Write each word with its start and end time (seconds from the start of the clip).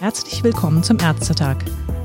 Herzlich 0.00 0.42
willkommen 0.42 0.82
zum 0.82 0.98
Ärztetag, 0.98 1.58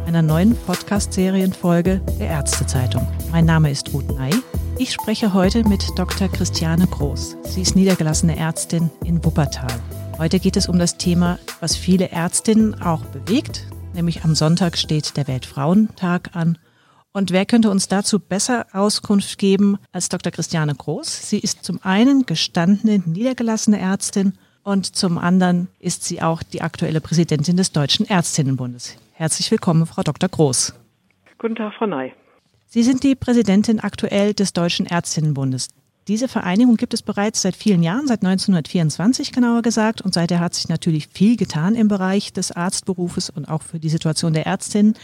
einer 0.05 0.21
neuen 0.21 0.53
Podcast-Serienfolge 0.53 2.01
der 2.19 2.27
Ärztezeitung. 2.27 3.07
Mein 3.31 3.45
Name 3.45 3.71
ist 3.71 3.93
Ruth 3.93 4.09
Ney. 4.19 4.33
Ich 4.77 4.91
spreche 4.91 5.33
heute 5.33 5.63
mit 5.63 5.81
Dr. 5.95 6.27
Christiane 6.27 6.87
Groß. 6.87 7.37
Sie 7.43 7.61
ist 7.61 7.77
niedergelassene 7.77 8.35
Ärztin 8.35 8.89
in 9.05 9.23
Wuppertal. 9.23 9.71
Heute 10.17 10.41
geht 10.41 10.57
es 10.57 10.67
um 10.67 10.77
das 10.77 10.97
Thema, 10.97 11.39
was 11.61 11.77
viele 11.77 12.09
Ärztinnen 12.09 12.81
auch 12.81 13.05
bewegt, 13.05 13.65
nämlich 13.93 14.25
am 14.25 14.35
Sonntag 14.35 14.77
steht 14.77 15.15
der 15.15 15.29
Weltfrauentag 15.29 16.35
an. 16.35 16.57
Und 17.13 17.31
wer 17.31 17.45
könnte 17.45 17.69
uns 17.69 17.87
dazu 17.87 18.19
besser 18.19 18.65
Auskunft 18.73 19.37
geben 19.37 19.77
als 19.93 20.09
Dr. 20.09 20.33
Christiane 20.33 20.75
Groß? 20.75 21.29
Sie 21.29 21.39
ist 21.39 21.63
zum 21.63 21.81
einen 21.81 22.25
gestandene 22.25 23.01
niedergelassene 23.05 23.79
Ärztin 23.79 24.33
und 24.65 24.95
zum 24.95 25.17
anderen 25.17 25.69
ist 25.79 26.03
sie 26.03 26.21
auch 26.21 26.43
die 26.43 26.61
aktuelle 26.61 26.99
Präsidentin 26.99 27.55
des 27.55 27.71
Deutschen 27.71 28.05
Ärztinnenbundes. 28.05 28.97
Herzlich 29.13 29.49
willkommen, 29.51 29.85
Frau 29.85 30.01
Dr. 30.01 30.27
Groß. 30.27 30.73
Guten 31.37 31.55
Tag, 31.55 31.73
Frau 31.77 31.85
Ney. 31.85 32.11
Sie 32.65 32.83
sind 32.83 33.03
die 33.03 33.15
Präsidentin 33.15 33.79
aktuell 33.79 34.33
des 34.33 34.53
Deutschen 34.53 34.87
Ärztinnenbundes. 34.87 35.69
Diese 36.07 36.27
Vereinigung 36.27 36.77
gibt 36.77 36.95
es 36.95 37.03
bereits 37.03 37.43
seit 37.43 37.55
vielen 37.55 37.83
Jahren, 37.83 38.07
seit 38.07 38.23
1924 38.23 39.31
genauer 39.31 39.61
gesagt, 39.61 40.01
und 40.01 40.13
seither 40.15 40.39
hat 40.39 40.55
sich 40.55 40.67
natürlich 40.67 41.07
viel 41.07 41.37
getan 41.37 41.75
im 41.75 41.87
Bereich 41.87 42.33
des 42.33 42.51
Arztberufes 42.51 43.29
und 43.29 43.45
auch 43.45 43.61
für 43.61 43.79
die 43.79 43.89
Situation 43.89 44.33
der 44.33 44.47
Ärztinnen. 44.47 44.95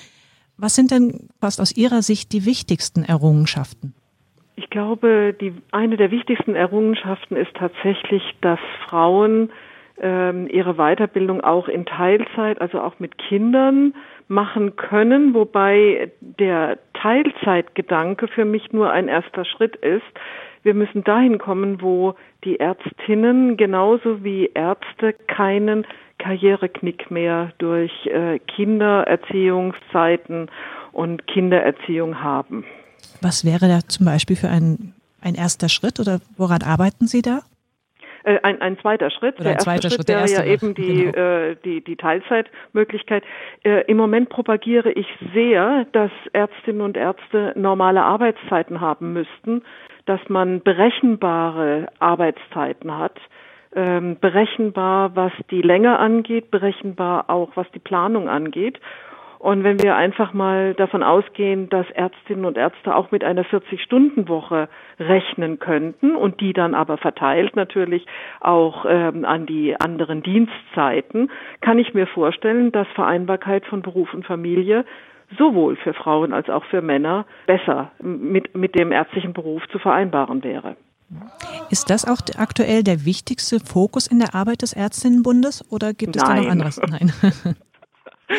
Was 0.58 0.76
sind 0.76 0.90
denn 0.90 1.30
fast 1.40 1.62
aus 1.62 1.72
Ihrer 1.72 2.02
Sicht 2.02 2.32
die 2.34 2.46
wichtigsten 2.46 3.04
Errungenschaften? 3.04 3.94
Ich 4.62 4.70
glaube, 4.70 5.36
die, 5.42 5.56
eine 5.72 5.98
der 5.98 6.12
wichtigsten 6.12 6.54
Errungenschaften 6.54 7.36
ist 7.36 7.52
tatsächlich, 7.56 8.22
dass 8.42 8.60
Frauen 8.86 9.50
ähm, 10.00 10.48
ihre 10.48 10.76
Weiterbildung 10.76 11.42
auch 11.42 11.68
in 11.68 11.88
Teilzeit, 11.88 12.62
also 12.62 12.80
auch 12.80 13.00
mit 13.00 13.18
Kindern 13.18 13.96
machen 14.28 14.76
können, 14.76 15.34
wobei 15.34 16.12
der 16.22 16.78
Teilzeitgedanke 16.94 18.28
für 18.28 18.46
mich 18.46 18.72
nur 18.72 18.92
ein 18.92 19.08
erster 19.08 19.46
Schritt 19.46 19.78
ist. 19.78 20.06
Wir 20.62 20.76
müssen 20.76 21.04
dahin 21.04 21.40
kommen, 21.40 21.82
wo 21.82 22.14
die 22.44 22.60
Ärztinnen 22.60 23.58
genauso 23.58 24.24
wie 24.24 24.52
Ärzte 24.54 25.14
keinen 25.26 25.88
Karriereknick 26.20 27.10
mehr 27.10 27.52
durch 27.58 28.06
äh, 28.06 28.38
Kindererziehungszeiten 28.38 30.52
und 30.92 31.26
Kindererziehung 31.26 32.22
haben. 32.22 32.64
Was 33.22 33.46
wäre 33.46 33.68
da 33.68 33.80
zum 33.88 34.06
Beispiel 34.06 34.36
für 34.36 34.50
ein, 34.50 34.94
ein 35.22 35.36
erster 35.36 35.70
Schritt 35.70 36.00
oder 36.00 36.22
woran 36.38 36.64
arbeiten 36.64 37.08
Sie 37.08 37.22
da? 37.22 37.42
Äh, 38.24 38.40
ein, 38.44 38.62
ein 38.62 38.78
zweiter 38.80 39.10
Schritt. 39.10 39.36
Oder 39.40 39.56
der 39.56 39.66
erste 39.66 39.90
Schritt, 39.90 39.94
Schritt 39.94 40.08
wäre 40.08 40.30
ja 40.30 40.44
eben 40.44 40.76
die, 40.76 41.06
genau. 41.06 41.18
äh, 41.18 41.56
die, 41.64 41.84
die 41.84 41.96
Teilzeitmöglichkeit. 41.96 43.24
Äh, 43.64 43.86
Im 43.88 43.98
Moment 43.98 44.30
propagiere 44.30 44.92
ich 44.92 45.08
sehr, 45.34 45.86
dass 45.92 46.12
Ärztinnen 46.34 46.82
und 46.82 46.98
Ärzte 46.98 47.54
normale 47.56 48.04
Arbeitszeiten 48.04 48.82
haben 48.82 49.14
müssten, 49.14 49.64
dass 50.06 50.20
man 50.30 50.62
berechenbare 50.62 51.88
Arbeitszeiten 52.00 52.96
hat, 52.98 53.20
ähm, 53.76 54.18
berechenbar, 54.20 55.16
was 55.16 55.32
die 55.50 55.62
Länge 55.62 55.98
angeht, 55.98 56.52
berechenbar 56.52 57.30
auch, 57.30 57.52
was 57.56 57.70
die 57.72 57.80
Planung 57.80 58.28
angeht. 58.28 58.80
Und 59.42 59.64
wenn 59.64 59.82
wir 59.82 59.96
einfach 59.96 60.34
mal 60.34 60.76
davon 60.76 61.02
ausgehen, 61.02 61.68
dass 61.70 61.90
Ärztinnen 61.90 62.46
und 62.46 62.58
Ärzte 62.58 62.96
auch 62.96 63.10
mit 63.10 63.24
einer 63.24 63.44
40-Stunden-Woche 63.44 64.70
rechnen 65.00 65.58
könnten 65.58 66.16
und 66.16 66.42
die 66.42 66.54
dann 66.54 66.76
aber 66.76 66.98
verteilt 66.98 67.56
natürlich 67.56 68.06
auch 68.40 68.86
ähm, 68.88 69.26
an 69.26 69.48
die 69.48 69.76
anderen 69.76 70.22
Dienstzeiten, 70.22 71.32
kann 71.60 71.80
ich 71.80 71.96
mir 71.96 72.06
vorstellen, 72.06 72.72
dass 72.72 72.88
Vereinbarkeit 72.90 73.66
von 73.66 73.82
Beruf 73.82 74.14
und 74.14 74.28
Familie 74.28 74.86
sowohl 75.40 75.76
für 75.76 75.96
Frauen 75.96 76.34
als 76.34 76.48
auch 76.48 76.66
für 76.66 76.84
Männer 76.84 77.26
besser 77.48 77.90
mit, 78.00 78.56
mit 78.56 78.78
dem 78.78 78.92
ärztlichen 78.92 79.34
Beruf 79.34 79.64
zu 79.72 79.80
vereinbaren 79.80 80.44
wäre. 80.44 80.76
Ist 81.72 81.90
das 81.90 82.08
auch 82.08 82.22
aktuell 82.38 82.84
der 82.84 83.06
wichtigste 83.06 83.60
Fokus 83.60 84.06
in 84.06 84.20
der 84.20 84.36
Arbeit 84.36 84.62
des 84.62 84.74
Ärztinnenbundes 84.74 85.66
oder 85.72 85.96
gibt 85.96 86.16
es 86.16 86.24
Nein. 86.24 86.36
da 86.36 86.42
noch 86.44 86.52
anderes? 86.52 86.82
Nein. 86.88 87.12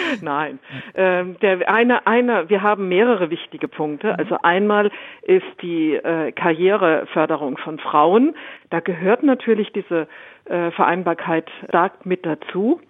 Nein, 0.23 0.59
ähm, 0.95 1.37
der 1.41 1.69
eine, 1.69 2.07
eine, 2.07 2.49
wir 2.49 2.63
haben 2.63 2.89
mehrere 2.89 3.31
wichtige 3.31 3.69
Punkte. 3.69 4.09
Mhm. 4.09 4.15
Also 4.19 4.37
einmal 4.43 4.91
ist 5.23 5.47
die 5.61 5.95
äh, 5.95 6.33
Karriereförderung 6.33 7.59
von 7.59 7.79
Frauen. 7.79 8.35
Da 8.71 8.81
gehört 8.81 9.23
natürlich 9.23 9.73
diese 9.73 10.09
äh, 10.47 10.71
Vereinbarkeit 10.73 11.51
stark 11.69 12.07
mit 12.07 12.25
dazu. 12.27 12.81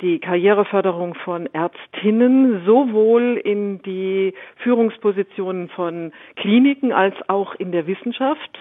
Die 0.00 0.18
Karriereförderung 0.18 1.14
von 1.14 1.46
Ärztinnen 1.52 2.64
sowohl 2.64 3.38
in 3.44 3.82
die 3.82 4.32
Führungspositionen 4.56 5.68
von 5.68 6.12
Kliniken 6.36 6.92
als 6.92 7.14
auch 7.28 7.54
in 7.54 7.70
der 7.70 7.86
Wissenschaft. 7.86 8.58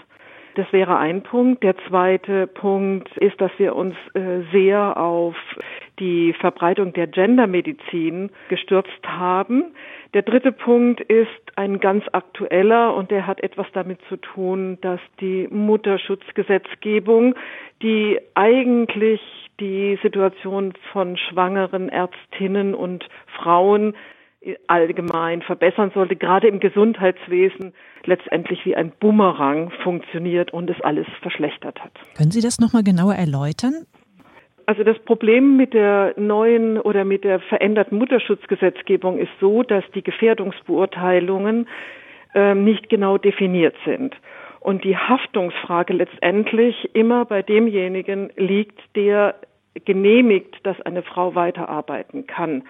Das 0.55 0.71
wäre 0.73 0.97
ein 0.97 1.23
Punkt. 1.23 1.63
Der 1.63 1.77
zweite 1.87 2.45
Punkt 2.47 3.15
ist, 3.17 3.39
dass 3.39 3.51
wir 3.57 3.75
uns 3.75 3.95
äh, 4.13 4.41
sehr 4.51 4.97
auf 4.97 5.35
die 5.99 6.33
Verbreitung 6.33 6.93
der 6.93 7.07
Gendermedizin 7.07 8.29
gestürzt 8.49 9.03
haben. 9.05 9.73
Der 10.13 10.21
dritte 10.21 10.51
Punkt 10.51 11.01
ist 11.01 11.27
ein 11.55 11.79
ganz 11.79 12.03
aktueller 12.11 12.95
und 12.95 13.11
der 13.11 13.27
hat 13.27 13.41
etwas 13.41 13.67
damit 13.73 13.99
zu 14.09 14.17
tun, 14.17 14.77
dass 14.81 14.99
die 15.19 15.47
Mutterschutzgesetzgebung, 15.51 17.35
die 17.81 18.19
eigentlich 18.33 19.21
die 19.59 19.99
Situation 20.01 20.73
von 20.91 21.17
schwangeren 21.17 21.89
Ärztinnen 21.89 22.73
und 22.73 23.07
Frauen 23.37 23.93
allgemein 24.67 25.41
verbessern 25.41 25.91
sollte, 25.93 26.15
gerade 26.15 26.47
im 26.47 26.61
Gesundheitswesen 26.61 27.73
letztendlich 28.05 28.65
wie 28.65 28.75
ein 28.75 28.91
Bumerang 28.99 29.71
funktioniert 29.83 30.53
und 30.53 30.69
es 30.69 30.79
alles 30.81 31.07
verschlechtert 31.21 31.79
hat. 31.83 31.91
Können 32.15 32.31
Sie 32.31 32.41
das 32.41 32.57
nochmal 32.59 32.83
genauer 32.83 33.15
erläutern? 33.15 33.85
Also 34.69 34.83
das 34.83 34.99
Problem 34.99 35.57
mit 35.57 35.73
der 35.73 36.13
neuen 36.15 36.79
oder 36.79 37.03
mit 37.03 37.23
der 37.23 37.39
veränderten 37.39 37.97
Mutterschutzgesetzgebung 37.97 39.17
ist 39.17 39.31
so, 39.41 39.63
dass 39.63 39.83
die 39.95 40.03
Gefährdungsbeurteilungen 40.03 41.67
äh, 42.35 42.53
nicht 42.53 42.87
genau 42.87 43.17
definiert 43.17 43.73
sind. 43.83 44.15
Und 44.59 44.83
die 44.83 44.95
Haftungsfrage 44.95 45.93
letztendlich 45.93 46.93
immer 46.93 47.25
bei 47.25 47.41
demjenigen 47.41 48.29
liegt, 48.35 48.79
der 48.95 49.33
genehmigt, 49.85 50.55
dass 50.61 50.79
eine 50.81 51.01
Frau 51.01 51.33
weiterarbeiten 51.33 52.27
kann. 52.27 52.61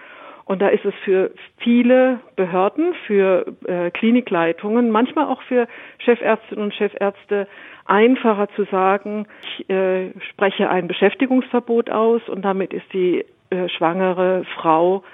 Und 0.50 0.60
da 0.60 0.66
ist 0.66 0.84
es 0.84 0.94
für 1.04 1.30
viele 1.58 2.18
Behörden, 2.34 2.92
für 3.06 3.46
äh, 3.68 3.92
Klinikleitungen, 3.92 4.90
manchmal 4.90 5.26
auch 5.26 5.40
für 5.42 5.68
Chefärztinnen 5.98 6.64
und 6.64 6.74
Chefärzte 6.74 7.46
einfacher 7.84 8.48
zu 8.56 8.64
sagen, 8.64 9.28
ich 9.44 9.70
äh, 9.70 10.10
spreche 10.28 10.68
ein 10.68 10.88
Beschäftigungsverbot 10.88 11.88
aus 11.90 12.28
und 12.28 12.42
damit 12.42 12.72
ist 12.72 12.92
die 12.92 13.24
äh, 13.50 13.68
schwangere 13.68 14.42
Frau 14.56 15.04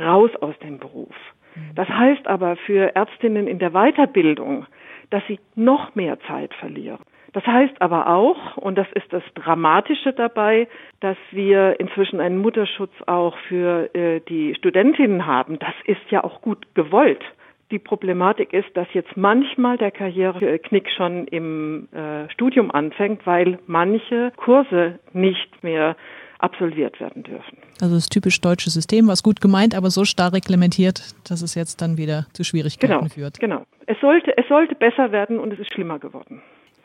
raus 0.00 0.32
aus 0.40 0.58
dem 0.58 0.80
Beruf. 0.80 1.14
Mhm. 1.54 1.74
Das 1.76 1.88
heißt 1.88 2.26
aber 2.26 2.56
für 2.56 2.96
Ärztinnen 2.96 3.46
in 3.46 3.60
der 3.60 3.70
Weiterbildung, 3.70 4.66
dass 5.10 5.22
sie 5.28 5.38
noch 5.54 5.94
mehr 5.94 6.18
Zeit 6.26 6.52
verlieren. 6.54 6.98
Das 7.32 7.46
heißt 7.46 7.80
aber 7.80 8.08
auch, 8.08 8.56
und 8.56 8.76
das 8.76 8.88
ist 8.94 9.12
das 9.12 9.22
Dramatische 9.34 10.12
dabei, 10.12 10.66
dass 11.00 11.16
wir 11.30 11.78
inzwischen 11.78 12.20
einen 12.20 12.38
Mutterschutz 12.38 12.92
auch 13.06 13.36
für 13.48 13.94
äh, 13.94 14.20
die 14.28 14.54
Studentinnen 14.56 15.26
haben. 15.26 15.58
Das 15.58 15.74
ist 15.84 16.10
ja 16.10 16.24
auch 16.24 16.42
gut 16.42 16.66
gewollt. 16.74 17.22
Die 17.70 17.78
Problematik 17.78 18.52
ist, 18.52 18.76
dass 18.76 18.88
jetzt 18.94 19.16
manchmal 19.16 19.78
der 19.78 19.92
Karriereknick 19.92 20.90
schon 20.90 21.28
im 21.28 21.88
äh, 21.92 22.28
Studium 22.30 22.72
anfängt, 22.72 23.24
weil 23.26 23.60
manche 23.68 24.32
Kurse 24.36 24.98
nicht 25.12 25.62
mehr 25.62 25.94
absolviert 26.40 26.98
werden 26.98 27.22
dürfen. 27.22 27.58
Also 27.80 27.94
das 27.94 28.08
typisch 28.08 28.40
deutsche 28.40 28.70
System, 28.70 29.06
was 29.06 29.22
gut 29.22 29.40
gemeint, 29.40 29.76
aber 29.76 29.90
so 29.90 30.04
starr 30.04 30.32
reglementiert, 30.32 31.14
dass 31.28 31.42
es 31.42 31.54
jetzt 31.54 31.80
dann 31.80 31.96
wieder 31.96 32.26
zu 32.32 32.42
Schwierigkeiten 32.42 32.92
genau, 32.92 33.08
führt. 33.08 33.38
Genau. 33.38 33.62
Es 33.86 34.00
sollte, 34.00 34.36
es 34.36 34.48
sollte 34.48 34.74
besser 34.74 35.12
werden 35.12 35.38
und 35.38 35.52
es 35.52 35.60
ist 35.60 35.72
schlimmer 35.72 35.98
geworden. 36.00 36.42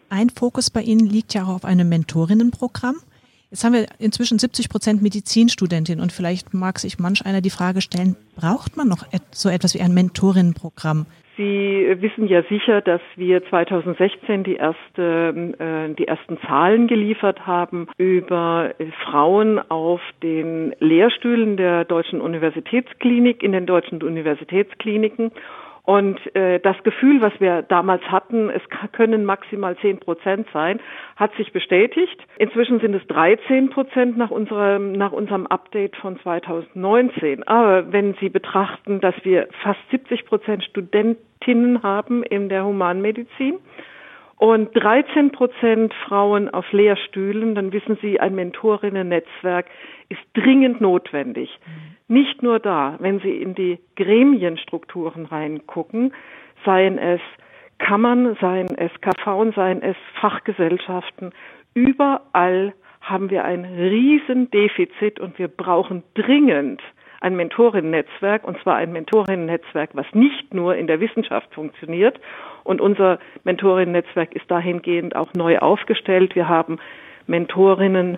Ein 0.09 0.29
Fokus 0.29 0.69
bei 0.69 0.81
Ihnen 0.81 1.05
liegt 1.05 1.33
ja 1.33 1.43
auch 1.43 1.55
auf 1.55 1.65
einem 1.65 1.89
Mentorinnenprogramm. 1.89 2.95
Jetzt 3.51 3.63
haben 3.63 3.73
wir 3.73 3.85
inzwischen 3.99 4.39
70 4.39 4.69
Prozent 4.69 5.01
Medizinstudentinnen 5.01 6.01
und 6.01 6.11
vielleicht 6.11 6.53
mag 6.53 6.79
sich 6.79 6.99
manch 6.99 7.25
einer 7.25 7.41
die 7.41 7.49
Frage 7.49 7.81
stellen, 7.81 8.15
braucht 8.35 8.75
man 8.75 8.87
noch 8.87 9.05
so 9.31 9.49
etwas 9.49 9.73
wie 9.75 9.81
ein 9.81 9.93
Mentorinnenprogramm? 9.93 11.05
Sie 11.37 11.95
wissen 11.99 12.27
ja 12.27 12.43
sicher, 12.43 12.81
dass 12.81 13.01
wir 13.17 13.45
2016 13.49 14.43
die, 14.43 14.55
erste, 14.55 15.55
äh, 15.59 15.93
die 15.93 16.07
ersten 16.07 16.37
Zahlen 16.47 16.87
geliefert 16.87 17.45
haben 17.45 17.87
über 17.97 18.73
Frauen 19.03 19.59
auf 19.69 19.99
den 20.23 20.73
Lehrstühlen 20.79 21.57
der 21.57 21.83
deutschen 21.83 22.21
Universitätsklinik, 22.21 23.43
in 23.43 23.51
den 23.51 23.65
deutschen 23.65 24.01
Universitätskliniken. 24.01 25.31
Und 25.85 26.19
äh, 26.35 26.59
das 26.59 26.75
Gefühl, 26.83 27.21
was 27.21 27.33
wir 27.39 27.61
damals 27.61 28.01
hatten, 28.03 28.49
es 28.49 28.61
können 28.91 29.23
maximal 29.23 29.77
10 29.77 29.99
Prozent 29.99 30.47
sein, 30.51 30.79
hat 31.15 31.33
sich 31.35 31.53
bestätigt. 31.53 32.19
Inzwischen 32.37 32.79
sind 32.79 32.95
es 32.95 33.05
13 33.07 33.69
Prozent 33.69 34.17
nach 34.17 34.31
unserem, 34.31 34.93
nach 34.93 35.11
unserem 35.11 35.45
Update 35.45 35.95
von 35.97 36.19
2019. 36.19 37.47
Aber 37.47 37.91
wenn 37.91 38.15
Sie 38.15 38.29
betrachten, 38.29 38.99
dass 38.99 39.15
wir 39.23 39.47
fast 39.61 39.79
70 39.91 40.25
Prozent 40.25 40.63
Studentinnen 40.63 41.83
haben 41.83 42.23
in 42.23 42.49
der 42.49 42.65
Humanmedizin, 42.65 43.59
und 44.37 44.75
13 44.75 45.31
Prozent 45.31 45.93
Frauen 46.07 46.49
auf 46.49 46.69
Lehrstühlen, 46.71 47.55
dann 47.55 47.71
wissen 47.71 47.97
Sie, 48.01 48.19
ein 48.19 48.35
Mentorinnen-Netzwerk 48.35 49.67
ist 50.09 50.21
dringend 50.33 50.81
notwendig. 50.81 51.49
Mhm. 51.65 52.15
Nicht 52.15 52.43
nur 52.43 52.59
da, 52.59 52.97
wenn 52.99 53.19
Sie 53.19 53.35
in 53.37 53.55
die 53.55 53.79
Gremienstrukturen 53.95 55.25
reingucken, 55.25 56.13
seien 56.65 56.97
es 56.97 57.21
Kammern, 57.77 58.37
seien 58.39 58.77
es 58.77 58.91
KV, 59.01 59.53
seien 59.55 59.81
es 59.81 59.95
Fachgesellschaften, 60.19 61.31
überall 61.73 62.73
haben 63.01 63.29
wir 63.29 63.45
ein 63.45 63.65
Riesendefizit 63.65 65.19
und 65.19 65.39
wir 65.39 65.47
brauchen 65.47 66.03
dringend 66.13 66.81
ein 67.21 67.35
Mentorinnen-Netzwerk, 67.35 68.43
und 68.43 68.57
zwar 68.61 68.75
ein 68.75 68.91
Mentorinnen-Netzwerk, 68.91 69.91
was 69.93 70.05
nicht 70.13 70.53
nur 70.53 70.75
in 70.75 70.87
der 70.87 70.99
Wissenschaft 70.99 71.53
funktioniert. 71.53 72.19
Und 72.63 72.81
unser 72.81 73.19
Mentorinnen-Netzwerk 73.43 74.35
ist 74.35 74.49
dahingehend 74.49 75.15
auch 75.15 75.33
neu 75.33 75.59
aufgestellt. 75.59 76.35
Wir 76.35 76.47
haben 76.47 76.79
Mentorinnen, 77.27 78.17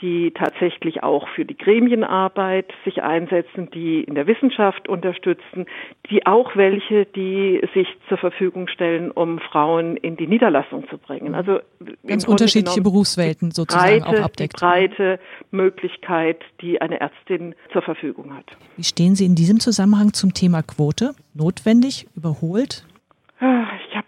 die 0.00 0.32
tatsächlich 0.32 1.02
auch 1.02 1.26
für 1.28 1.44
die 1.44 1.56
Gremienarbeit 1.56 2.66
sich 2.84 3.02
einsetzen, 3.02 3.68
die 3.72 4.04
in 4.04 4.14
der 4.14 4.28
Wissenschaft 4.28 4.88
unterstützen, 4.88 5.66
die 6.08 6.24
auch 6.24 6.54
welche, 6.54 7.04
die 7.04 7.60
sich 7.74 7.88
zur 8.08 8.18
Verfügung 8.18 8.68
stellen, 8.68 9.10
um 9.10 9.40
Frauen 9.40 9.96
in 9.96 10.16
die 10.16 10.28
Niederlassung 10.28 10.88
zu 10.88 10.98
bringen. 10.98 11.34
Also 11.34 11.58
ganz 12.06 12.28
unterschiedliche 12.28 12.80
Berufswelten 12.80 13.50
sozusagen 13.50 14.00
breite, 14.00 14.20
auch 14.20 14.24
abdeckt. 14.24 14.60
Die 14.60 14.64
breite 14.64 15.20
Möglichkeit, 15.50 16.42
die 16.60 16.80
eine 16.80 17.00
Ärztin 17.00 17.56
zur 17.72 17.82
Verfügung 17.82 18.36
hat. 18.36 18.46
Wie 18.76 18.84
stehen 18.84 19.16
Sie 19.16 19.24
in 19.24 19.34
diesem 19.34 19.58
Zusammenhang 19.58 20.12
zum 20.12 20.32
Thema 20.32 20.62
Quote? 20.62 21.10
Notwendig, 21.34 22.06
überholt? 22.14 22.84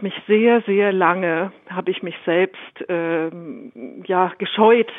Habe 0.01 0.09
mich 0.09 0.23
sehr, 0.27 0.63
sehr 0.63 0.95
lange, 0.95 1.53
habe 1.69 1.91
ich 1.91 2.03
mich 2.03 2.15
selbst 2.25 2.89
äh, 2.89 3.29
ja 4.07 4.33
gescheut, 4.39 4.91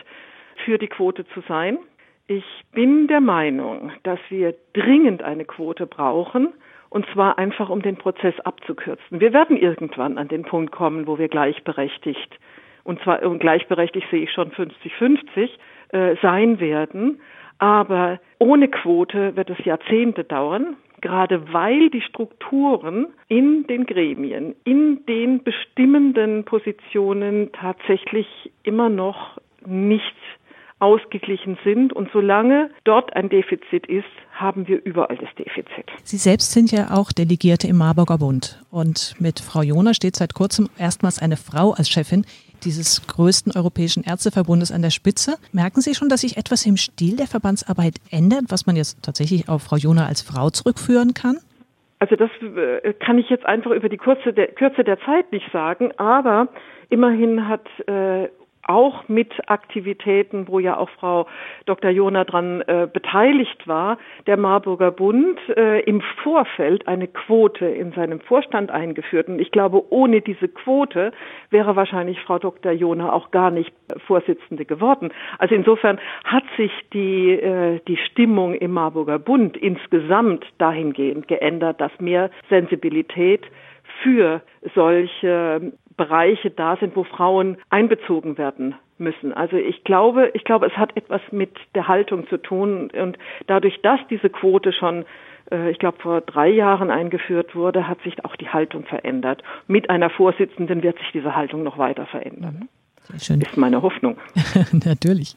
für 0.63 0.77
die 0.77 0.89
Quote 0.89 1.25
zu 1.29 1.41
sein. 1.47 1.79
Ich 2.27 2.45
bin 2.71 3.07
der 3.07 3.19
Meinung, 3.19 3.91
dass 4.03 4.19
wir 4.29 4.53
dringend 4.73 5.23
eine 5.23 5.43
Quote 5.43 5.87
brauchen, 5.87 6.53
und 6.89 7.07
zwar 7.13 7.39
einfach, 7.39 7.71
um 7.71 7.81
den 7.81 7.97
Prozess 7.97 8.39
abzukürzen. 8.41 9.19
Wir 9.19 9.33
werden 9.33 9.57
irgendwann 9.57 10.19
an 10.19 10.27
den 10.27 10.43
Punkt 10.43 10.71
kommen, 10.71 11.07
wo 11.07 11.17
wir 11.17 11.29
gleichberechtigt, 11.29 12.37
und 12.83 13.01
zwar 13.01 13.23
und 13.23 13.39
gleichberechtigt 13.39 14.05
sehe 14.11 14.21
ich 14.21 14.31
schon 14.31 14.51
50-50, 14.51 15.49
äh, 15.93 16.15
sein 16.21 16.59
werden. 16.59 17.21
Aber 17.57 18.19
ohne 18.37 18.67
Quote 18.67 19.35
wird 19.35 19.49
es 19.49 19.65
Jahrzehnte 19.65 20.25
dauern, 20.25 20.75
gerade 21.01 21.51
weil 21.53 21.89
die 21.89 22.01
Strukturen 22.01 23.07
in 23.27 23.65
den 23.67 23.85
Gremien, 23.85 24.55
in 24.63 25.05
den 25.05 25.43
bestimmenden 25.43 26.43
Positionen 26.45 27.51
tatsächlich 27.51 28.27
immer 28.63 28.89
noch 28.89 29.37
nicht 29.65 30.15
ausgeglichen 30.81 31.57
sind. 31.63 31.93
Und 31.93 32.09
solange 32.11 32.71
dort 32.83 33.15
ein 33.15 33.29
Defizit 33.29 33.85
ist, 33.87 34.05
haben 34.33 34.67
wir 34.67 34.83
überall 34.83 35.17
das 35.17 35.29
Defizit. 35.37 35.85
Sie 36.03 36.17
selbst 36.17 36.51
sind 36.51 36.71
ja 36.71 36.91
auch 36.91 37.11
Delegierte 37.11 37.67
im 37.67 37.77
Marburger 37.77 38.17
Bund. 38.17 38.61
Und 38.71 39.15
mit 39.19 39.39
Frau 39.39 39.61
Jona 39.61 39.93
steht 39.93 40.15
seit 40.15 40.33
kurzem 40.33 40.69
erstmals 40.77 41.21
eine 41.21 41.37
Frau 41.37 41.71
als 41.73 41.89
Chefin 41.89 42.25
dieses 42.65 43.05
größten 43.07 43.53
europäischen 43.55 44.03
Ärzteverbundes 44.03 44.71
an 44.71 44.81
der 44.81 44.89
Spitze. 44.89 45.35
Merken 45.51 45.81
Sie 45.81 45.95
schon, 45.95 46.09
dass 46.09 46.21
sich 46.21 46.37
etwas 46.37 46.65
im 46.65 46.77
Stil 46.77 47.17
der 47.17 47.27
Verbandsarbeit 47.27 47.95
ändert, 48.11 48.45
was 48.49 48.65
man 48.65 48.75
jetzt 48.75 49.03
tatsächlich 49.03 49.49
auf 49.49 49.63
Frau 49.63 49.75
Jona 49.77 50.07
als 50.07 50.21
Frau 50.21 50.49
zurückführen 50.49 51.13
kann? 51.13 51.37
Also 51.99 52.15
das 52.15 52.31
äh, 52.41 52.93
kann 52.93 53.19
ich 53.19 53.29
jetzt 53.29 53.45
einfach 53.45 53.71
über 53.71 53.87
die 53.87 53.97
Kürze 53.97 54.33
der, 54.33 54.47
Kürze 54.47 54.83
der 54.83 54.99
Zeit 55.01 55.31
nicht 55.31 55.51
sagen, 55.51 55.91
aber 55.97 56.47
immerhin 56.89 57.47
hat 57.47 57.67
äh, 57.87 58.27
auch 58.67 59.07
mit 59.07 59.31
Aktivitäten, 59.49 60.47
wo 60.47 60.59
ja 60.59 60.77
auch 60.77 60.89
Frau 60.89 61.27
Dr. 61.65 61.91
Jona 61.91 62.23
dran 62.23 62.61
äh, 62.61 62.87
beteiligt 62.91 63.67
war, 63.67 63.97
der 64.27 64.37
Marburger 64.37 64.91
Bund 64.91 65.39
äh, 65.55 65.81
im 65.81 66.01
Vorfeld 66.23 66.87
eine 66.87 67.07
Quote 67.07 67.65
in 67.65 67.91
seinem 67.93 68.19
Vorstand 68.19 68.71
eingeführt. 68.71 69.27
Und 69.27 69.39
ich 69.39 69.51
glaube, 69.51 69.91
ohne 69.91 70.21
diese 70.21 70.47
Quote 70.47 71.11
wäre 71.49 71.75
wahrscheinlich 71.75 72.19
Frau 72.21 72.39
Dr. 72.39 72.71
Jona 72.71 73.11
auch 73.11 73.31
gar 73.31 73.51
nicht 73.51 73.73
Vorsitzende 74.05 74.65
geworden. 74.65 75.11
Also 75.37 75.55
insofern 75.55 75.99
hat 76.23 76.43
sich 76.57 76.71
die, 76.93 77.31
äh, 77.31 77.79
die 77.87 77.97
Stimmung 77.97 78.53
im 78.55 78.71
Marburger 78.71 79.19
Bund 79.19 79.57
insgesamt 79.57 80.45
dahingehend 80.57 81.27
geändert, 81.27 81.81
dass 81.81 81.91
mehr 81.99 82.29
Sensibilität 82.49 83.45
für 84.03 84.41
solche 84.75 85.73
Bereiche 86.01 86.49
da 86.49 86.77
sind, 86.77 86.95
wo 86.95 87.03
Frauen 87.03 87.57
einbezogen 87.69 88.39
werden 88.39 88.73
müssen. 88.97 89.33
Also 89.33 89.55
ich 89.55 89.83
glaube, 89.83 90.31
ich 90.33 90.43
glaube, 90.45 90.65
es 90.65 90.75
hat 90.75 90.97
etwas 90.97 91.21
mit 91.31 91.51
der 91.75 91.87
Haltung 91.87 92.27
zu 92.27 92.37
tun 92.37 92.89
und 92.89 93.19
dadurch, 93.45 93.79
dass 93.83 93.99
diese 94.09 94.31
Quote 94.31 94.73
schon 94.73 95.05
äh, 95.51 95.69
ich 95.69 95.77
glaube, 95.77 95.99
vor 96.01 96.21
drei 96.21 96.49
Jahren 96.49 96.89
eingeführt 96.89 97.55
wurde, 97.55 97.87
hat 97.87 98.01
sich 98.01 98.25
auch 98.25 98.35
die 98.35 98.49
Haltung 98.49 98.85
verändert. 98.85 99.43
Mit 99.67 99.91
einer 99.91 100.09
Vorsitzenden 100.09 100.81
wird 100.81 100.97
sich 100.97 101.11
diese 101.13 101.35
Haltung 101.35 101.61
noch 101.61 101.77
weiter 101.77 102.07
verändern. 102.07 102.61
Mhm. 102.61 102.69
Sehr 103.11 103.19
schön. 103.19 103.41
Ist 103.41 103.57
meine 103.57 103.83
Hoffnung. 103.83 104.17
Natürlich. 104.71 105.35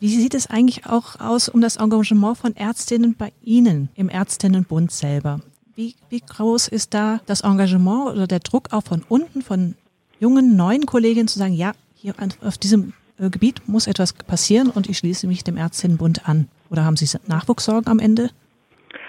Wie 0.00 0.08
sieht 0.08 0.34
es 0.34 0.50
eigentlich 0.50 0.86
auch 0.86 1.20
aus 1.20 1.48
um 1.48 1.60
das 1.60 1.76
Engagement 1.76 2.38
von 2.38 2.56
Ärztinnen 2.56 3.14
bei 3.16 3.30
Ihnen 3.42 3.90
im 3.94 4.08
Ärztinnenbund 4.08 4.90
selber? 4.90 5.40
Wie, 5.76 5.94
wie 6.08 6.20
groß 6.20 6.68
ist 6.68 6.94
da 6.94 7.20
das 7.26 7.42
Engagement 7.42 8.10
oder 8.10 8.26
der 8.26 8.40
Druck 8.40 8.72
auch 8.72 8.82
von 8.82 9.04
unten, 9.08 9.42
von 9.42 9.76
jungen, 10.20 10.56
neuen 10.56 10.86
Kolleginnen 10.86 11.28
zu 11.28 11.38
sagen, 11.38 11.54
ja, 11.54 11.72
hier 11.94 12.14
auf 12.44 12.58
diesem 12.58 12.92
äh, 13.18 13.30
Gebiet 13.30 13.62
muss 13.66 13.86
etwas 13.86 14.12
passieren 14.12 14.70
und 14.70 14.88
ich 14.88 14.98
schließe 14.98 15.26
mich 15.26 15.42
dem 15.42 15.56
Ärztinnenbund 15.56 16.28
an? 16.28 16.48
Oder 16.70 16.84
haben 16.84 16.96
Sie 16.96 17.18
Nachwuchssorgen 17.26 17.90
am 17.90 17.98
Ende? 17.98 18.30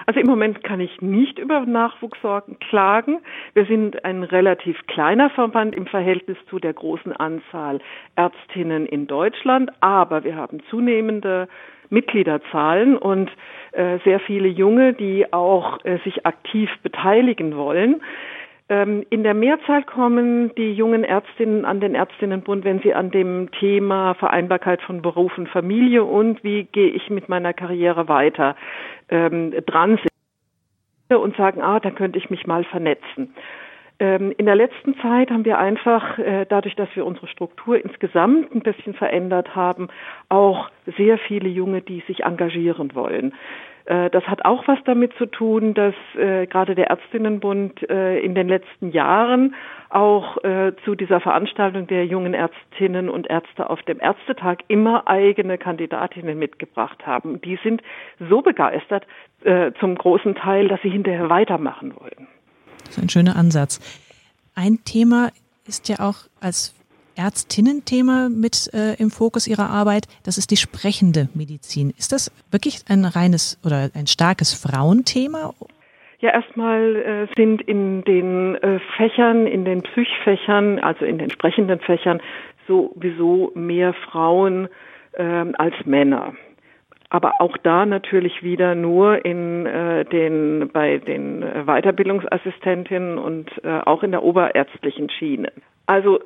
Also 0.07 0.19
im 0.19 0.27
Moment 0.27 0.63
kann 0.63 0.79
ich 0.79 1.01
nicht 1.01 1.37
über 1.37 1.61
Nachwuchssorgen 1.61 2.57
klagen. 2.59 3.19
Wir 3.53 3.65
sind 3.65 4.03
ein 4.03 4.23
relativ 4.23 4.77
kleiner 4.87 5.29
Verband 5.29 5.75
im 5.75 5.85
Verhältnis 5.85 6.37
zu 6.49 6.59
der 6.59 6.73
großen 6.73 7.13
Anzahl 7.13 7.79
Ärztinnen 8.15 8.87
in 8.87 9.05
Deutschland, 9.05 9.71
aber 9.79 10.23
wir 10.23 10.35
haben 10.35 10.61
zunehmende 10.69 11.47
Mitgliederzahlen 11.89 12.97
und 12.97 13.29
äh, 13.73 13.99
sehr 14.03 14.19
viele 14.19 14.47
Junge, 14.47 14.93
die 14.93 15.31
auch 15.31 15.83
äh, 15.85 15.99
sich 16.03 16.25
aktiv 16.25 16.69
beteiligen 16.83 17.55
wollen. 17.55 18.01
Ähm, 18.71 19.05
in 19.09 19.23
der 19.23 19.33
Mehrzahl 19.33 19.83
kommen 19.83 20.55
die 20.55 20.71
jungen 20.71 21.03
Ärztinnen 21.03 21.65
an 21.65 21.81
den 21.81 21.93
Ärztinnenbund, 21.93 22.63
wenn 22.63 22.79
sie 22.79 22.93
an 22.93 23.11
dem 23.11 23.51
Thema 23.51 24.13
Vereinbarkeit 24.13 24.81
von 24.81 25.01
Beruf 25.01 25.37
und 25.37 25.49
Familie 25.49 26.05
und 26.05 26.41
wie 26.45 26.63
gehe 26.63 26.87
ich 26.87 27.09
mit 27.09 27.27
meiner 27.27 27.51
Karriere 27.51 28.07
weiter 28.07 28.55
ähm, 29.09 29.53
dran 29.65 29.97
sind 29.97 31.19
und 31.19 31.35
sagen, 31.35 31.61
ah, 31.61 31.81
da 31.81 31.91
könnte 31.91 32.17
ich 32.17 32.29
mich 32.29 32.47
mal 32.47 32.63
vernetzen. 32.63 33.35
Ähm, 33.99 34.33
in 34.37 34.45
der 34.45 34.55
letzten 34.55 34.95
Zeit 34.99 35.31
haben 35.31 35.43
wir 35.43 35.59
einfach, 35.59 36.17
äh, 36.17 36.45
dadurch, 36.47 36.75
dass 36.75 36.87
wir 36.95 37.05
unsere 37.05 37.27
Struktur 37.27 37.75
insgesamt 37.83 38.55
ein 38.55 38.61
bisschen 38.61 38.93
verändert 38.93 39.53
haben, 39.53 39.89
auch 40.29 40.69
sehr 40.97 41.17
viele 41.17 41.49
Junge, 41.49 41.81
die 41.81 42.03
sich 42.07 42.23
engagieren 42.23 42.95
wollen. 42.95 43.33
Äh, 43.85 44.09
das 44.09 44.23
hat 44.25 44.45
auch 44.45 44.67
was 44.67 44.79
damit 44.85 45.13
zu 45.17 45.25
tun, 45.25 45.73
dass 45.73 45.95
äh, 46.17 46.47
gerade 46.47 46.75
der 46.75 46.89
Ärztinnenbund 46.89 47.89
äh, 47.89 48.19
in 48.19 48.35
den 48.35 48.47
letzten 48.47 48.91
Jahren 48.91 49.55
auch 49.89 50.37
äh, 50.43 50.73
zu 50.85 50.95
dieser 50.95 51.19
Veranstaltung 51.19 51.87
der 51.87 52.05
jungen 52.05 52.33
Ärztinnen 52.33 53.09
und 53.09 53.27
Ärzte 53.27 53.69
auf 53.69 53.81
dem 53.83 53.99
Ärztetag 53.99 54.59
immer 54.67 55.07
eigene 55.07 55.57
Kandidatinnen 55.57 56.39
mitgebracht 56.39 57.05
haben. 57.05 57.41
Die 57.41 57.59
sind 57.63 57.81
so 58.29 58.41
begeistert 58.41 59.05
äh, 59.43 59.71
zum 59.79 59.95
großen 59.95 60.35
Teil, 60.35 60.67
dass 60.67 60.81
sie 60.81 60.89
hinterher 60.89 61.29
weitermachen 61.29 61.93
wollen. 61.99 62.27
Das 62.85 62.97
ist 62.97 63.03
ein 63.03 63.09
schöner 63.09 63.35
Ansatz. 63.35 63.79
Ein 64.55 64.79
Thema 64.85 65.29
ist 65.65 65.89
ja 65.89 65.99
auch 65.99 66.27
als 66.39 66.75
Ärztinnen-Thema 67.15 68.29
mit 68.29 68.69
äh, 68.73 68.95
im 68.95 69.11
Fokus 69.11 69.47
Ihrer 69.47 69.69
Arbeit. 69.69 70.07
Das 70.23 70.37
ist 70.37 70.51
die 70.51 70.57
sprechende 70.57 71.29
Medizin. 71.33 71.93
Ist 71.97 72.11
das 72.11 72.31
wirklich 72.51 72.83
ein 72.89 73.05
reines 73.05 73.59
oder 73.65 73.89
ein 73.93 74.07
starkes 74.07 74.53
Frauenthema? 74.53 75.53
Ja, 76.19 76.31
erstmal 76.31 76.95
äh, 76.95 77.27
sind 77.35 77.61
in 77.63 78.03
den 78.03 78.55
äh, 78.55 78.79
Fächern, 78.97 79.47
in 79.47 79.65
den 79.65 79.81
Psychfächern, 79.81 80.79
also 80.79 81.05
in 81.05 81.17
den 81.17 81.31
sprechenden 81.31 81.79
Fächern, 81.79 82.21
sowieso 82.67 83.51
mehr 83.55 83.93
Frauen 83.93 84.67
äh, 85.13 85.23
als 85.57 85.73
Männer. 85.85 86.33
aber 87.11 87.41
auch 87.41 87.57
da 87.57 87.85
natürlich 87.85 88.41
wieder 88.41 88.73
nur 88.73 89.25
in 89.25 89.65
äh, 89.65 90.05
den 90.05 90.69
bei 90.71 90.97
den 90.97 91.41
Weiterbildungsassistentinnen 91.65 93.17
und 93.17 93.51
äh, 93.65 93.81
auch 93.85 94.01
in 94.03 94.11
der 94.11 94.23
oberärztlichen 94.23 95.09
Schiene. 95.09 95.51
Also 95.85 96.19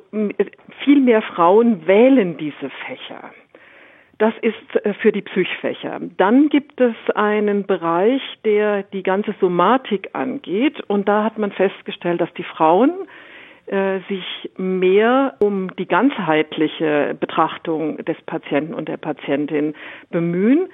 viel 0.84 1.00
mehr 1.00 1.22
Frauen 1.22 1.86
wählen 1.86 2.36
diese 2.36 2.70
Fächer. 2.86 3.30
Das 4.18 4.32
ist 4.40 4.84
äh, 4.84 4.94
für 4.94 5.12
die 5.12 5.22
Psychfächer. 5.22 6.00
Dann 6.16 6.48
gibt 6.48 6.80
es 6.80 6.94
einen 7.14 7.66
Bereich, 7.66 8.22
der 8.44 8.82
die 8.84 9.02
ganze 9.02 9.34
Somatik 9.40 10.10
angeht. 10.14 10.80
Und 10.88 11.08
da 11.08 11.24
hat 11.24 11.38
man 11.38 11.52
festgestellt, 11.52 12.20
dass 12.20 12.32
die 12.34 12.44
Frauen 12.44 12.92
äh, 13.66 14.00
sich 14.08 14.24
mehr 14.56 15.34
um 15.40 15.74
die 15.76 15.86
ganzheitliche 15.86 17.16
Betrachtung 17.18 17.98
des 18.04 18.16
Patienten 18.22 18.74
und 18.74 18.88
der 18.88 18.96
Patientin 18.96 19.74
bemühen, 20.10 20.68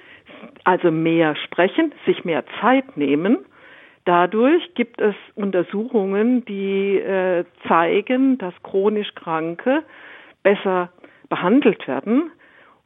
also 0.64 0.90
mehr 0.90 1.34
sprechen, 1.36 1.92
sich 2.06 2.24
mehr 2.24 2.44
Zeit 2.60 2.96
nehmen. 2.96 3.38
Dadurch 4.04 4.75
gibt 4.75 5.00
es 5.00 5.14
Untersuchungen, 5.35 6.44
die 6.44 6.99
äh, 6.99 7.44
zeigen, 7.68 8.38
dass 8.38 8.54
chronisch 8.62 9.14
Kranke 9.14 9.85
besser 10.42 10.90
behandelt 11.28 11.87
werden 11.87 12.32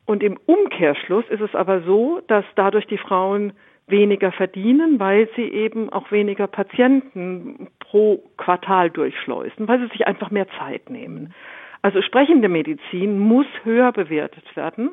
und 0.06 0.23
im 0.23 0.38
Umkehrschluss 0.46 1.25
ist 1.28 1.40
es 1.40 1.54
aber 1.54 1.82
so, 1.82 2.20
dass 2.28 2.44
dadurch 2.54 2.87
die 2.87 2.99
Frauen 2.99 3.52
weniger 3.88 4.32
verdienen, 4.32 4.99
weil 4.99 5.28
sie 5.37 5.42
eben 5.44 5.90
auch 5.90 6.11
weniger 6.11 6.46
Patienten 6.46 7.68
pro 7.80 8.23
Quartal 8.37 8.90
durchschleusen, 8.90 9.68
weil 9.68 9.80
sie 9.80 9.88
sich 9.88 10.06
einfach 10.06 10.30
mehr 10.30 10.46
Zeit 10.58 10.90
nehmen. 10.90 11.35
Also 11.82 12.02
sprechende 12.02 12.49
Medizin 12.49 13.18
muss 13.18 13.46
höher 13.64 13.92
bewertet 13.92 14.44
werden 14.56 14.90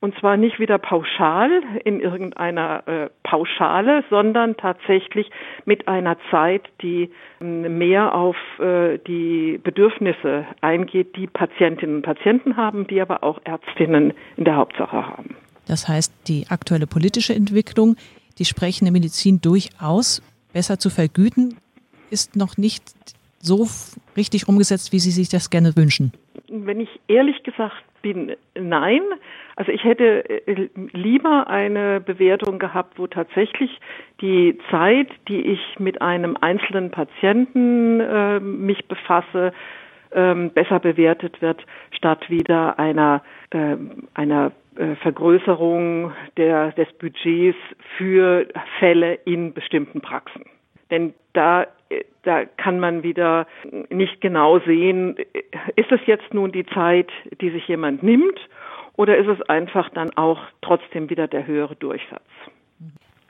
und 0.00 0.16
zwar 0.18 0.36
nicht 0.36 0.60
wieder 0.60 0.78
pauschal 0.78 1.50
in 1.84 2.00
irgendeiner 2.00 2.86
äh, 2.86 3.10
Pauschale, 3.24 4.04
sondern 4.10 4.56
tatsächlich 4.56 5.28
mit 5.64 5.88
einer 5.88 6.16
Zeit, 6.30 6.62
die 6.82 7.10
ähm, 7.40 7.78
mehr 7.78 8.14
auf 8.14 8.36
äh, 8.60 8.98
die 8.98 9.58
Bedürfnisse 9.62 10.46
eingeht, 10.60 11.16
die 11.16 11.26
Patientinnen 11.26 11.96
und 11.96 12.02
Patienten 12.02 12.56
haben, 12.56 12.86
die 12.86 13.00
aber 13.00 13.24
auch 13.24 13.40
Ärztinnen 13.44 14.14
in 14.36 14.44
der 14.44 14.56
Hauptsache 14.56 15.04
haben. 15.06 15.34
Das 15.66 15.88
heißt, 15.88 16.28
die 16.28 16.46
aktuelle 16.48 16.86
politische 16.86 17.34
Entwicklung, 17.34 17.96
die 18.38 18.44
sprechende 18.44 18.92
Medizin 18.92 19.40
durchaus 19.40 20.22
besser 20.52 20.78
zu 20.78 20.90
vergüten, 20.90 21.56
ist 22.10 22.36
noch 22.36 22.56
nicht 22.56 22.84
so 23.40 23.66
richtig 24.16 24.48
umgesetzt, 24.48 24.92
wie 24.92 24.98
Sie 24.98 25.10
sich 25.10 25.28
das 25.28 25.50
gerne 25.50 25.76
wünschen. 25.76 26.12
Wenn 26.48 26.80
ich 26.80 26.88
ehrlich 27.08 27.42
gesagt 27.42 27.74
bin, 28.02 28.34
nein. 28.54 29.02
Also 29.56 29.72
ich 29.72 29.84
hätte 29.84 30.28
äh, 30.46 30.68
lieber 30.92 31.48
eine 31.48 32.00
Bewertung 32.00 32.58
gehabt, 32.58 32.98
wo 32.98 33.06
tatsächlich 33.06 33.80
die 34.20 34.58
Zeit, 34.70 35.08
die 35.28 35.40
ich 35.40 35.60
mit 35.78 36.00
einem 36.00 36.36
einzelnen 36.40 36.90
Patienten 36.90 38.00
äh, 38.00 38.40
mich 38.40 38.86
befasse, 38.86 39.52
ähm, 40.12 40.50
besser 40.50 40.80
bewertet 40.80 41.42
wird, 41.42 41.64
statt 41.90 42.30
wieder 42.30 42.78
einer, 42.78 43.22
äh, 43.50 43.76
einer 44.14 44.52
Vergrößerung 45.02 46.12
der, 46.36 46.70
des 46.70 46.86
Budgets 47.00 47.58
für 47.96 48.46
Fälle 48.78 49.14
in 49.24 49.52
bestimmten 49.52 50.00
Praxen. 50.00 50.44
Denn 50.92 51.14
da, 51.32 51.66
da 52.22 52.44
kann 52.44 52.80
man 52.80 53.02
wieder 53.02 53.46
nicht 53.88 54.20
genau 54.20 54.60
sehen, 54.60 55.16
ist 55.76 55.90
es 55.90 56.00
jetzt 56.06 56.34
nun 56.34 56.52
die 56.52 56.66
Zeit, 56.66 57.10
die 57.40 57.50
sich 57.50 57.66
jemand 57.68 58.02
nimmt 58.02 58.38
oder 58.96 59.16
ist 59.16 59.28
es 59.28 59.40
einfach 59.48 59.88
dann 59.90 60.10
auch 60.16 60.38
trotzdem 60.60 61.08
wieder 61.08 61.28
der 61.28 61.46
höhere 61.46 61.76
Durchsatz? 61.76 62.26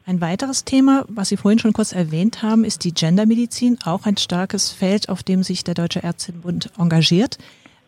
Ein 0.06 0.22
weiteres 0.22 0.64
Thema, 0.64 1.04
was 1.08 1.28
Sie 1.28 1.36
vorhin 1.36 1.58
schon 1.58 1.74
kurz 1.74 1.92
erwähnt 1.92 2.42
haben, 2.42 2.64
ist 2.64 2.84
die 2.84 2.94
Gendermedizin, 2.94 3.78
auch 3.84 4.06
ein 4.06 4.16
starkes 4.16 4.72
Feld, 4.72 5.10
auf 5.10 5.22
dem 5.22 5.42
sich 5.42 5.64
der 5.64 5.74
Deutsche 5.74 6.00
Ärztinnenbund 6.00 6.70
engagiert. 6.78 7.36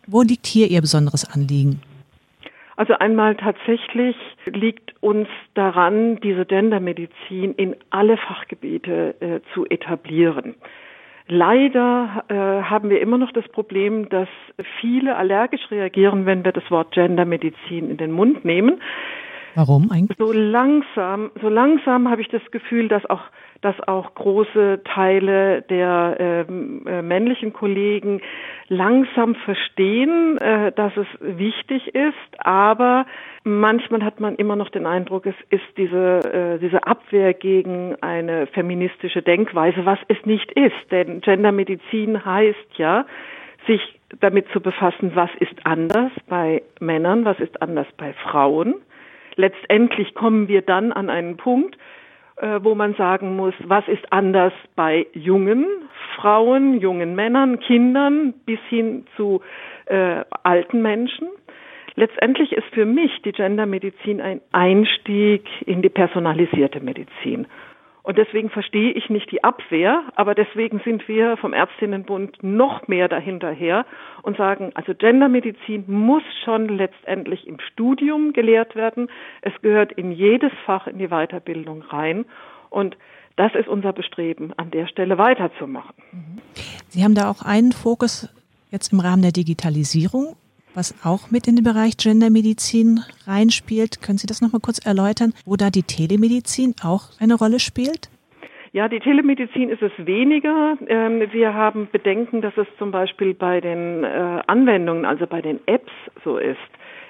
Wo 0.06 0.20
liegt 0.20 0.46
hier 0.46 0.68
Ihr 0.68 0.82
besonderes 0.82 1.24
Anliegen? 1.24 1.80
Also 2.80 2.94
einmal 2.94 3.34
tatsächlich 3.36 4.16
liegt 4.46 4.94
uns 5.02 5.28
daran, 5.52 6.18
diese 6.20 6.46
Gendermedizin 6.46 7.52
in 7.52 7.76
alle 7.90 8.16
Fachgebiete 8.16 9.16
äh, 9.20 9.40
zu 9.52 9.66
etablieren. 9.66 10.54
Leider 11.28 12.24
äh, 12.28 12.34
haben 12.34 12.88
wir 12.88 13.02
immer 13.02 13.18
noch 13.18 13.32
das 13.32 13.46
Problem, 13.48 14.08
dass 14.08 14.30
viele 14.80 15.14
allergisch 15.14 15.70
reagieren, 15.70 16.24
wenn 16.24 16.42
wir 16.42 16.52
das 16.52 16.70
Wort 16.70 16.92
Gendermedizin 16.92 17.90
in 17.90 17.98
den 17.98 18.12
Mund 18.12 18.46
nehmen. 18.46 18.80
Warum 19.56 19.90
eigentlich? 19.90 20.16
So 20.16 20.32
langsam, 20.32 21.32
so 21.42 21.50
langsam 21.50 22.08
habe 22.08 22.22
ich 22.22 22.28
das 22.28 22.50
Gefühl, 22.50 22.88
dass 22.88 23.04
auch 23.10 23.24
dass 23.62 23.78
auch 23.86 24.14
große 24.14 24.80
Teile 24.84 25.62
der 25.62 26.16
ähm, 26.18 26.86
äh, 26.86 27.02
männlichen 27.02 27.52
Kollegen 27.52 28.20
langsam 28.68 29.34
verstehen, 29.34 30.38
äh, 30.38 30.72
dass 30.72 30.96
es 30.96 31.06
wichtig 31.20 31.94
ist, 31.94 32.14
aber 32.38 33.04
manchmal 33.44 34.02
hat 34.02 34.20
man 34.20 34.36
immer 34.36 34.56
noch 34.56 34.70
den 34.70 34.86
Eindruck, 34.86 35.26
es 35.26 35.34
ist 35.50 35.76
diese, 35.76 36.20
äh, 36.20 36.58
diese 36.58 36.86
Abwehr 36.86 37.34
gegen 37.34 37.96
eine 38.00 38.46
feministische 38.46 39.22
Denkweise, 39.22 39.84
was 39.84 39.98
es 40.08 40.24
nicht 40.24 40.50
ist. 40.52 40.90
Denn 40.90 41.20
Gendermedizin 41.20 42.24
heißt 42.24 42.78
ja, 42.78 43.04
sich 43.66 43.80
damit 44.20 44.48
zu 44.52 44.60
befassen, 44.60 45.12
was 45.14 45.30
ist 45.38 45.54
anders 45.64 46.12
bei 46.28 46.62
Männern, 46.80 47.24
was 47.24 47.38
ist 47.40 47.60
anders 47.60 47.86
bei 47.96 48.14
Frauen. 48.14 48.74
Letztendlich 49.36 50.14
kommen 50.14 50.48
wir 50.48 50.62
dann 50.62 50.92
an 50.92 51.08
einen 51.10 51.36
Punkt, 51.36 51.76
wo 52.62 52.74
man 52.74 52.94
sagen 52.94 53.36
muss, 53.36 53.54
was 53.64 53.86
ist 53.88 54.12
anders 54.12 54.52
bei 54.74 55.06
jungen 55.12 55.66
Frauen, 56.16 56.80
jungen 56.80 57.14
Männern, 57.14 57.60
Kindern 57.60 58.34
bis 58.46 58.60
hin 58.68 59.06
zu 59.16 59.40
äh, 59.86 60.24
alten 60.42 60.82
Menschen. 60.82 61.28
Letztendlich 61.96 62.52
ist 62.52 62.66
für 62.72 62.86
mich 62.86 63.10
die 63.22 63.32
Gendermedizin 63.32 64.20
ein 64.20 64.40
Einstieg 64.52 65.44
in 65.66 65.82
die 65.82 65.88
personalisierte 65.88 66.80
Medizin. 66.80 67.46
Und 68.02 68.16
deswegen 68.16 68.48
verstehe 68.48 68.92
ich 68.92 69.10
nicht 69.10 69.30
die 69.30 69.44
Abwehr, 69.44 70.04
aber 70.14 70.34
deswegen 70.34 70.80
sind 70.84 71.06
wir 71.06 71.36
vom 71.36 71.52
Ärztinnenbund 71.52 72.42
noch 72.42 72.88
mehr 72.88 73.08
dahinterher 73.08 73.84
und 74.22 74.36
sagen, 74.36 74.70
also 74.74 74.94
Gendermedizin 74.94 75.84
muss 75.86 76.22
schon 76.44 76.68
letztendlich 76.68 77.46
im 77.46 77.60
Studium 77.60 78.32
gelehrt 78.32 78.74
werden. 78.74 79.08
Es 79.42 79.52
gehört 79.60 79.92
in 79.92 80.12
jedes 80.12 80.52
Fach 80.64 80.86
in 80.86 80.98
die 80.98 81.08
Weiterbildung 81.08 81.82
rein. 81.82 82.24
Und 82.70 82.96
das 83.36 83.54
ist 83.54 83.68
unser 83.68 83.92
Bestreben, 83.92 84.52
an 84.56 84.70
der 84.70 84.86
Stelle 84.86 85.18
weiterzumachen. 85.18 85.94
Sie 86.88 87.04
haben 87.04 87.14
da 87.14 87.30
auch 87.30 87.42
einen 87.42 87.72
Fokus 87.72 88.28
jetzt 88.70 88.92
im 88.92 89.00
Rahmen 89.00 89.22
der 89.22 89.32
Digitalisierung 89.32 90.36
was 90.74 90.94
auch 91.04 91.30
mit 91.30 91.48
in 91.48 91.56
den 91.56 91.64
Bereich 91.64 91.96
Gendermedizin 91.96 93.00
reinspielt. 93.26 94.02
Können 94.02 94.18
Sie 94.18 94.26
das 94.26 94.40
nochmal 94.40 94.60
kurz 94.60 94.84
erläutern, 94.84 95.32
wo 95.44 95.56
da 95.56 95.70
die 95.70 95.82
Telemedizin 95.82 96.74
auch 96.82 97.10
eine 97.20 97.34
Rolle 97.34 97.60
spielt? 97.60 98.10
Ja, 98.72 98.88
die 98.88 99.00
Telemedizin 99.00 99.68
ist 99.68 99.82
es 99.82 99.92
weniger. 99.98 100.78
Ähm, 100.86 101.22
wir 101.32 101.54
haben 101.54 101.88
Bedenken, 101.90 102.40
dass 102.40 102.56
es 102.56 102.68
zum 102.78 102.92
Beispiel 102.92 103.34
bei 103.34 103.60
den 103.60 104.04
äh, 104.04 104.42
Anwendungen, 104.46 105.04
also 105.04 105.26
bei 105.26 105.42
den 105.42 105.58
Apps 105.66 105.92
so 106.22 106.38
ist. 106.38 106.58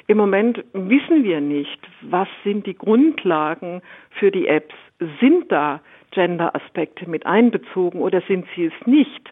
Im 0.06 0.16
Moment 0.16 0.64
wissen 0.72 1.22
wir 1.22 1.40
nicht, 1.40 1.78
was 2.00 2.28
sind 2.44 2.66
die 2.66 2.76
Grundlagen 2.76 3.82
für 4.18 4.30
die 4.30 4.46
Apps. 4.46 4.74
Sind 5.20 5.52
da 5.52 5.80
Gender-Aspekte 6.12 7.08
mit 7.08 7.26
einbezogen 7.26 8.00
oder 8.00 8.22
sind 8.26 8.46
sie 8.56 8.64
es 8.64 8.86
nicht? 8.86 9.30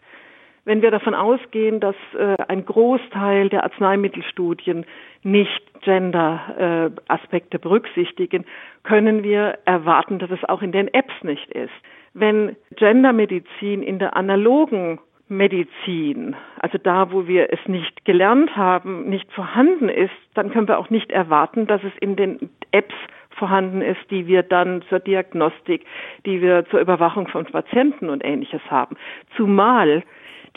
Wenn 0.69 0.83
wir 0.83 0.91
davon 0.91 1.15
ausgehen, 1.15 1.79
dass 1.79 1.95
äh, 2.15 2.35
ein 2.47 2.63
Großteil 2.63 3.49
der 3.49 3.63
Arzneimittelstudien 3.63 4.85
nicht 5.23 5.81
Gender-Aspekte 5.81 7.57
äh, 7.57 7.59
berücksichtigen, 7.59 8.45
können 8.83 9.23
wir 9.23 9.57
erwarten, 9.65 10.19
dass 10.19 10.29
es 10.29 10.47
auch 10.47 10.61
in 10.61 10.71
den 10.71 10.87
Apps 10.93 11.23
nicht 11.23 11.49
ist. 11.53 11.73
Wenn 12.13 12.55
Gendermedizin 12.75 13.81
in 13.81 13.97
der 13.97 14.15
analogen 14.15 14.99
Medizin, 15.27 16.35
also 16.59 16.77
da, 16.77 17.11
wo 17.11 17.25
wir 17.25 17.51
es 17.51 17.67
nicht 17.67 18.05
gelernt 18.05 18.55
haben, 18.55 19.09
nicht 19.09 19.31
vorhanden 19.33 19.89
ist, 19.89 20.13
dann 20.35 20.51
können 20.51 20.67
wir 20.67 20.77
auch 20.77 20.91
nicht 20.91 21.11
erwarten, 21.11 21.65
dass 21.65 21.83
es 21.83 21.93
in 21.99 22.15
den 22.15 22.51
Apps 22.69 22.93
vorhanden 23.31 23.81
ist, 23.81 24.11
die 24.11 24.27
wir 24.27 24.43
dann 24.43 24.83
zur 24.87 24.99
Diagnostik, 24.99 25.83
die 26.27 26.43
wir 26.43 26.65
zur 26.65 26.79
Überwachung 26.79 27.27
von 27.27 27.45
Patienten 27.45 28.11
und 28.11 28.23
ähnliches 28.23 28.61
haben. 28.69 28.97
Zumal 29.35 30.03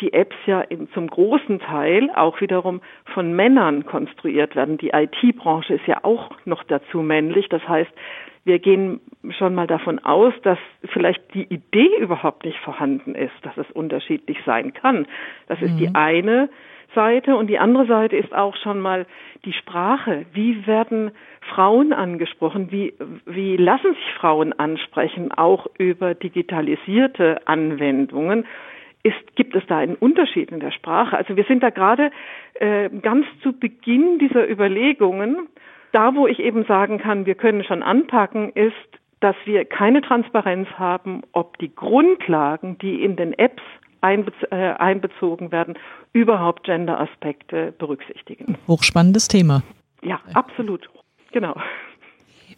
die 0.00 0.12
Apps 0.12 0.36
ja 0.46 0.60
in, 0.60 0.88
zum 0.92 1.08
großen 1.08 1.60
Teil 1.60 2.10
auch 2.14 2.40
wiederum 2.40 2.80
von 3.14 3.34
Männern 3.34 3.84
konstruiert 3.86 4.56
werden. 4.56 4.78
Die 4.78 4.90
IT-Branche 4.90 5.74
ist 5.74 5.86
ja 5.86 6.00
auch 6.02 6.30
noch 6.44 6.64
dazu 6.64 7.02
männlich. 7.02 7.48
Das 7.48 7.66
heißt, 7.68 7.90
wir 8.44 8.58
gehen 8.58 9.00
schon 9.38 9.54
mal 9.54 9.66
davon 9.66 10.00
aus, 10.00 10.34
dass 10.42 10.58
vielleicht 10.92 11.22
die 11.34 11.44
Idee 11.44 11.90
überhaupt 11.98 12.44
nicht 12.44 12.58
vorhanden 12.58 13.14
ist, 13.14 13.34
dass 13.42 13.56
es 13.56 13.70
unterschiedlich 13.70 14.38
sein 14.44 14.72
kann. 14.72 15.06
Das 15.46 15.62
ist 15.62 15.74
mhm. 15.74 15.78
die 15.78 15.94
eine 15.94 16.48
Seite 16.94 17.36
und 17.36 17.46
die 17.46 17.58
andere 17.58 17.86
Seite 17.86 18.16
ist 18.16 18.34
auch 18.34 18.56
schon 18.56 18.80
mal 18.80 19.06
die 19.44 19.52
Sprache. 19.52 20.26
Wie 20.32 20.66
werden 20.66 21.12
Frauen 21.54 21.92
angesprochen? 21.92 22.70
Wie, 22.70 22.94
wie 23.26 23.56
lassen 23.56 23.94
sich 23.94 24.14
Frauen 24.18 24.52
ansprechen, 24.52 25.32
auch 25.32 25.66
über 25.78 26.14
digitalisierte 26.14 27.46
Anwendungen? 27.46 28.44
Ist, 29.04 29.34
gibt 29.34 29.56
es 29.56 29.64
da 29.66 29.78
einen 29.78 29.96
Unterschied 29.96 30.50
in 30.52 30.60
der 30.60 30.70
Sprache? 30.70 31.16
Also 31.16 31.36
wir 31.36 31.44
sind 31.44 31.62
da 31.62 31.70
gerade 31.70 32.10
äh, 32.54 32.88
ganz 32.88 33.26
zu 33.42 33.52
Beginn 33.52 34.18
dieser 34.18 34.48
Überlegungen. 34.48 35.48
Da, 35.90 36.14
wo 36.14 36.26
ich 36.26 36.38
eben 36.38 36.64
sagen 36.64 36.98
kann, 36.98 37.26
wir 37.26 37.34
können 37.34 37.64
schon 37.64 37.82
anpacken, 37.82 38.52
ist, 38.52 38.74
dass 39.20 39.36
wir 39.44 39.64
keine 39.64 40.02
Transparenz 40.02 40.68
haben, 40.78 41.22
ob 41.32 41.58
die 41.58 41.74
Grundlagen, 41.74 42.78
die 42.78 43.02
in 43.02 43.16
den 43.16 43.32
Apps 43.32 43.62
äh, 44.02 44.56
einbezogen 44.56 45.52
werden, 45.52 45.78
überhaupt 46.12 46.64
Gender-Aspekte 46.64 47.72
berücksichtigen. 47.78 48.56
Hochspannendes 48.66 49.28
Thema. 49.28 49.62
Ja, 50.02 50.20
absolut. 50.34 50.88
Genau. 51.32 51.54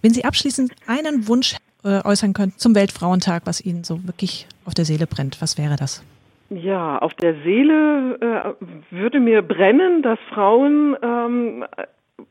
Wenn 0.01 0.13
Sie 0.13 0.25
abschließend 0.25 0.73
einen 0.87 1.29
Wunsch 1.29 1.57
äh, 1.85 2.03
äußern 2.05 2.33
könnten 2.33 2.59
zum 2.59 2.75
Weltfrauentag, 2.75 3.43
was 3.47 3.65
Ihnen 3.65 3.85
so 3.85 4.05
wirklich 4.07 4.47
auf 4.65 4.75
der 4.75 4.85
Seele 4.85 5.07
brennt, 5.07 5.41
was 5.41 5.59
wäre 5.59 5.77
das? 5.77 6.05
Ja, 6.56 6.99
auf 6.99 7.14
der 7.14 7.34
Seele 7.42 8.56
äh, 8.61 8.64
würde 8.90 9.20
mir 9.20 9.42
brennen, 9.42 10.02
dass 10.02 10.18
Frauen 10.30 10.96
ähm, 11.02 11.64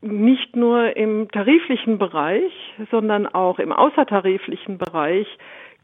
nicht 0.00 0.56
nur 0.56 0.96
im 0.96 1.30
tariflichen 1.30 1.98
Bereich, 1.98 2.52
sondern 2.90 3.26
auch 3.26 3.58
im 3.58 3.72
außertariflichen 3.72 4.78
Bereich 4.78 5.26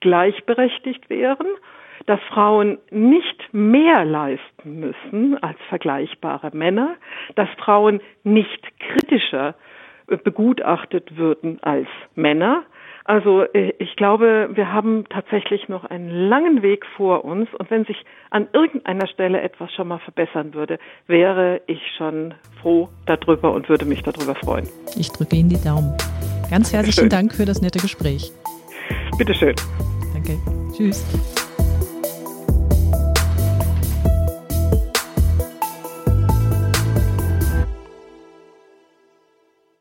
gleichberechtigt 0.01 1.11
wären 1.11 1.47
dass 2.07 2.21
Frauen 2.33 2.79
nicht 2.91 3.53
mehr 3.53 4.05
leisten 4.05 4.81
müssen 4.81 5.41
als 5.43 5.59
vergleichbare 5.69 6.51
Männer, 6.53 6.97
dass 7.35 7.49
Frauen 7.59 8.01
nicht 8.25 8.67
kritischer 8.79 9.55
begutachtet 10.07 11.17
würden 11.17 11.63
als 11.63 11.87
Männer. 12.15 12.65
Also 13.11 13.43
äh, 13.43 13.73
ich 13.81 13.97
glaube, 13.97 14.51
wir 14.53 14.73
haben 14.73 15.05
tatsächlich 15.11 15.69
noch 15.69 15.83
einen 15.85 16.29
langen 16.29 16.63
Weg 16.63 16.87
vor 16.97 17.25
uns 17.25 17.49
und 17.59 17.69
wenn 17.69 17.85
sich 17.85 17.97
an 18.31 18.47
irgendeiner 18.53 19.09
Stelle 19.09 19.41
etwas 19.41 19.73
schon 19.73 19.89
mal 19.89 19.99
verbessern 19.99 20.55
würde, 20.55 20.79
wäre 21.09 21.61
ich 21.67 21.81
schon 21.99 22.35
froh 22.63 22.89
darüber 23.07 23.53
und 23.53 23.69
würde 23.69 23.85
mich 23.85 24.05
darüber 24.05 24.37
freuen. 24.37 24.69
Ich 24.97 25.11
drücke 25.11 25.35
Ihnen 25.35 25.49
die 25.49 25.61
Daumen. 25.61 25.93
Ganz 26.51 26.73
herzlichen 26.73 27.09
Dank 27.09 27.35
für 27.35 27.47
das 27.47 27.61
nette 27.61 27.81
Gespräch. 27.81 28.31
Bitteschön. 29.19 29.57
Danke. 30.15 30.39
Tschüss. 30.77 31.05